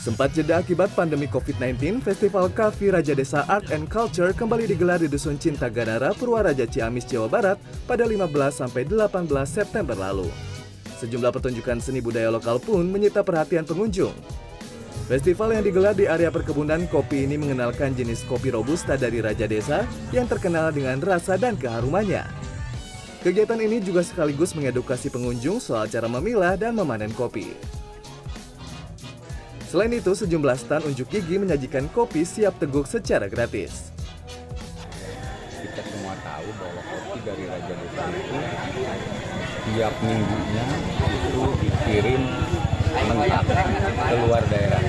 Sempat 0.00 0.32
jeda 0.32 0.64
akibat 0.64 0.96
pandemi 0.96 1.28
COVID-19, 1.28 2.00
Festival 2.00 2.48
Kafi 2.48 2.88
Raja 2.88 3.12
Desa 3.12 3.44
Art 3.44 3.68
and 3.68 3.84
Culture 3.84 4.32
kembali 4.32 4.64
digelar 4.64 4.96
di 4.96 5.12
Dusun 5.12 5.36
Cinta 5.36 5.68
Ganara, 5.68 6.16
Purwaraja 6.16 6.64
Ciamis, 6.64 7.04
Jawa 7.04 7.28
Barat 7.28 7.60
pada 7.84 8.08
15 8.08 8.24
sampai 8.48 8.88
18 8.88 9.28
September 9.44 9.92
lalu. 9.92 10.24
Sejumlah 11.04 11.36
pertunjukan 11.36 11.84
seni 11.84 12.00
budaya 12.00 12.32
lokal 12.32 12.56
pun 12.56 12.88
menyita 12.88 13.20
perhatian 13.20 13.68
pengunjung. 13.68 14.16
Festival 15.04 15.52
yang 15.52 15.68
digelar 15.68 15.92
di 15.92 16.08
area 16.08 16.32
perkebunan 16.32 16.88
kopi 16.88 17.28
ini 17.28 17.36
mengenalkan 17.36 17.92
jenis 17.92 18.24
kopi 18.24 18.56
robusta 18.56 18.96
dari 18.96 19.20
Raja 19.20 19.44
Desa 19.44 19.84
yang 20.16 20.24
terkenal 20.24 20.72
dengan 20.72 20.96
rasa 21.04 21.36
dan 21.36 21.60
keharumannya. 21.60 22.24
Kegiatan 23.20 23.60
ini 23.60 23.84
juga 23.84 24.00
sekaligus 24.00 24.56
mengedukasi 24.56 25.12
pengunjung 25.12 25.60
soal 25.60 25.92
cara 25.92 26.08
memilah 26.08 26.56
dan 26.56 26.72
memanen 26.72 27.12
kopi. 27.12 27.52
Selain 29.70 29.94
itu, 29.94 30.10
sejumlah 30.10 30.58
stan 30.58 30.82
unjuk 30.82 31.06
gigi 31.14 31.38
menyajikan 31.38 31.86
kopi 31.94 32.26
siap 32.26 32.58
teguk 32.58 32.90
secara 32.90 33.30
gratis. 33.30 33.94
kita 35.62 35.86
semua 35.86 36.18
tahu 36.26 36.50
bahwa 36.58 36.82
kopi 36.90 37.18
dari 37.22 37.44
Raja 37.46 37.74
Desa 37.78 38.04
itu 38.10 38.38
tiap 39.70 39.94
minggunya 40.02 40.66
itu 41.06 41.42
dikirim 41.62 42.22
mentah 43.14 43.42
ke 43.46 44.14
luar 44.26 44.42
daerah. 44.50 44.82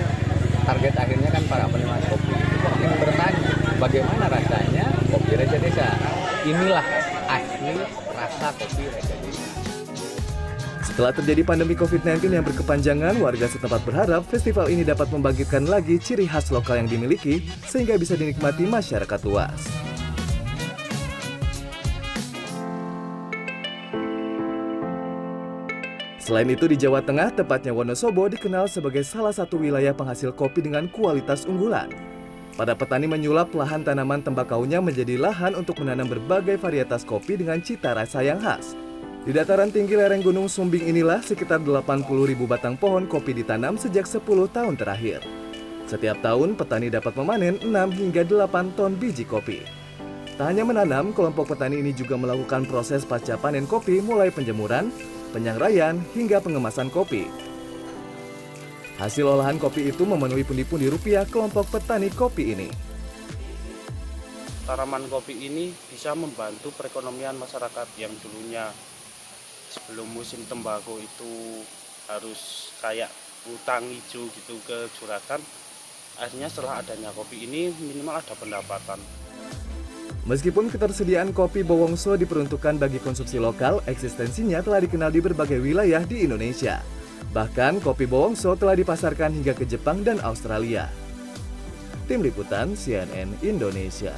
Target 0.65 0.93
akhirnya 0.97 1.29
kan 1.29 1.43
para 1.45 1.65
penikmat 1.69 2.01
kopi 2.09 2.33
yang 2.81 2.95
bertanya 2.97 3.51
bagaimana 3.77 4.25
rasanya 4.33 4.85
kopi 5.13 5.31
Raja 5.37 5.57
Desa. 5.61 5.87
Inilah 6.41 6.85
asli 7.29 7.77
rasa 8.17 8.47
kopi 8.57 8.83
Raja 8.89 9.15
Desa. 9.21 9.50
Setelah 10.91 11.15
terjadi 11.15 11.47
pandemi 11.47 11.71
COVID-19 11.71 12.35
yang 12.35 12.43
berkepanjangan, 12.43 13.15
warga 13.23 13.47
setempat 13.47 13.79
berharap 13.87 14.27
festival 14.27 14.67
ini 14.67 14.83
dapat 14.83 15.07
membangkitkan 15.07 15.63
lagi 15.63 15.95
ciri 15.95 16.27
khas 16.27 16.51
lokal 16.51 16.83
yang 16.83 16.91
dimiliki 16.91 17.47
sehingga 17.63 17.95
bisa 17.95 18.19
dinikmati 18.19 18.67
masyarakat 18.67 19.19
luas. 19.23 19.55
Selain 26.19 26.51
itu 26.51 26.67
di 26.67 26.75
Jawa 26.75 26.99
Tengah, 26.99 27.39
tepatnya 27.39 27.71
Wonosobo 27.71 28.27
dikenal 28.27 28.67
sebagai 28.67 29.07
salah 29.07 29.31
satu 29.31 29.63
wilayah 29.63 29.95
penghasil 29.95 30.35
kopi 30.35 30.59
dengan 30.59 30.91
kualitas 30.91 31.47
unggulan. 31.47 31.87
Pada 32.59 32.75
petani 32.75 33.07
menyulap 33.07 33.55
lahan 33.55 33.87
tanaman 33.87 34.19
tembakaunya 34.19 34.83
menjadi 34.83 35.15
lahan 35.15 35.55
untuk 35.55 35.79
menanam 35.79 36.11
berbagai 36.11 36.59
varietas 36.59 37.07
kopi 37.07 37.39
dengan 37.39 37.63
cita 37.63 37.95
rasa 37.95 38.27
yang 38.27 38.43
khas. 38.43 38.75
Di 39.21 39.29
dataran 39.29 39.69
tinggi 39.69 39.93
lereng 39.93 40.25
Gunung 40.25 40.49
Sumbing 40.49 40.89
inilah 40.89 41.21
sekitar 41.21 41.61
80 41.61 41.85
ribu 42.25 42.49
batang 42.49 42.73
pohon 42.73 43.05
kopi 43.05 43.37
ditanam 43.37 43.77
sejak 43.77 44.09
10 44.09 44.25
tahun 44.49 44.73
terakhir. 44.73 45.21
Setiap 45.85 46.25
tahun 46.25 46.57
petani 46.57 46.89
dapat 46.89 47.13
memanen 47.21 47.61
6 47.61 47.69
hingga 48.01 48.25
8 48.25 48.73
ton 48.73 48.97
biji 48.97 49.21
kopi. 49.29 49.61
Tak 50.41 50.49
hanya 50.49 50.65
menanam, 50.65 51.13
kelompok 51.13 51.53
petani 51.53 51.85
ini 51.85 51.93
juga 51.93 52.17
melakukan 52.17 52.65
proses 52.65 53.05
pasca 53.05 53.37
panen 53.37 53.69
kopi 53.69 54.01
mulai 54.01 54.33
penjemuran, 54.33 54.89
penyangraian, 55.37 56.01
hingga 56.17 56.41
pengemasan 56.41 56.89
kopi. 56.89 57.29
Hasil 58.97 59.29
olahan 59.29 59.61
kopi 59.61 59.93
itu 59.93 60.01
memenuhi 60.01 60.41
pundi-pundi 60.41 60.89
rupiah 60.89 61.29
kelompok 61.29 61.69
petani 61.69 62.09
kopi 62.09 62.57
ini. 62.57 62.69
tanaman 64.65 65.03
kopi 65.11 65.35
ini 65.35 65.69
bisa 65.91 66.15
membantu 66.15 66.71
perekonomian 66.73 67.35
masyarakat 67.35 67.87
yang 67.99 68.13
dulunya 68.23 68.71
sebelum 69.71 70.07
musim 70.11 70.43
tembakau 70.51 70.99
itu 70.99 71.63
harus 72.11 72.75
kayak 72.83 73.07
utang 73.47 73.87
hijau 73.87 74.27
gitu 74.27 74.59
ke 74.67 74.91
juragan 74.99 75.39
akhirnya 76.19 76.51
setelah 76.51 76.83
adanya 76.83 77.09
kopi 77.15 77.47
ini 77.47 77.71
minimal 77.79 78.19
ada 78.19 78.35
pendapatan 78.35 78.99
Meskipun 80.21 80.69
ketersediaan 80.69 81.33
kopi 81.33 81.65
Bowongso 81.65 82.13
diperuntukkan 82.13 82.77
bagi 82.77 83.01
konsumsi 83.01 83.41
lokal, 83.41 83.81
eksistensinya 83.89 84.61
telah 84.61 84.77
dikenal 84.77 85.09
di 85.09 85.17
berbagai 85.17 85.57
wilayah 85.57 86.05
di 86.05 86.29
Indonesia. 86.29 86.77
Bahkan 87.33 87.81
kopi 87.81 88.05
Bowongso 88.05 88.53
telah 88.53 88.77
dipasarkan 88.77 89.33
hingga 89.41 89.57
ke 89.57 89.65
Jepang 89.65 90.05
dan 90.05 90.21
Australia. 90.21 90.93
Tim 92.05 92.21
Liputan 92.21 92.77
CNN 92.77 93.33
Indonesia 93.41 94.13